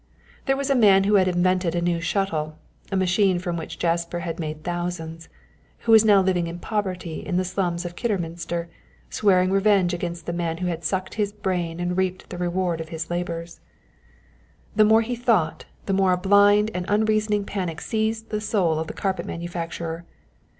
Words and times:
There 0.47 0.57
was 0.57 0.71
a 0.71 0.75
man 0.75 1.03
who 1.03 1.13
had 1.13 1.27
invented 1.27 1.75
a 1.75 1.79
new 1.79 2.01
shuttle 2.01 2.57
(a 2.91 2.95
machine 2.95 3.37
from 3.37 3.55
which 3.55 3.77
Jasper 3.77 4.21
had 4.21 4.39
made 4.39 4.63
thousands), 4.63 5.29
who 5.81 5.91
was 5.91 6.03
now 6.03 6.21
living 6.23 6.47
in 6.47 6.57
poverty 6.57 7.23
in 7.23 7.37
the 7.37 7.45
slums 7.45 7.85
of 7.85 7.95
Kidderminster, 7.95 8.67
swearing 9.11 9.51
revenge 9.51 9.93
against 9.93 10.25
the 10.25 10.33
man 10.33 10.57
who 10.57 10.65
had 10.65 10.83
sucked 10.83 11.13
his 11.13 11.31
brain 11.31 11.79
and 11.79 11.95
reaped 11.97 12.31
the 12.31 12.39
reward 12.39 12.81
of 12.81 12.89
his 12.89 13.11
labours. 13.11 13.59
The 14.75 14.85
more 14.85 15.01
he 15.03 15.15
thought, 15.15 15.65
the 15.85 15.93
more 15.93 16.13
a 16.13 16.17
blind 16.17 16.71
and 16.73 16.87
unreasoning 16.89 17.45
panic 17.45 17.79
seized 17.79 18.31
the 18.31 18.41
soul 18.41 18.79
of 18.79 18.87
the 18.87 18.93
carpet 18.93 19.27
manufacturer. 19.27 20.03